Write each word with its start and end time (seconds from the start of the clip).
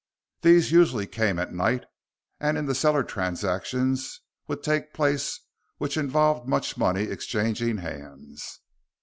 These 0.41 0.71
usually 0.71 1.05
came 1.05 1.37
at 1.37 1.53
night, 1.53 1.83
and 2.39 2.57
in 2.57 2.65
the 2.65 2.73
cellar 2.73 3.03
transactions 3.03 4.21
would 4.47 4.63
take 4.63 4.93
place 4.95 5.39
which 5.77 5.95
involved 5.95 6.49
much 6.49 6.75
money 6.75 7.03
exchanging 7.03 7.77
hands. 7.77 8.61